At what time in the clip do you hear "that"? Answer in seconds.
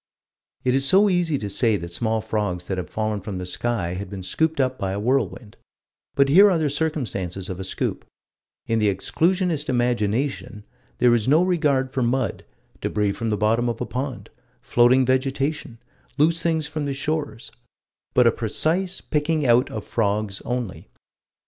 1.77-1.93, 2.65-2.79